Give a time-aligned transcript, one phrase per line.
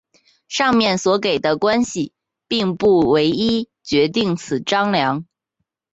[0.47, 2.11] 上面所给的关系
[2.47, 5.27] 并不唯一决定此张量。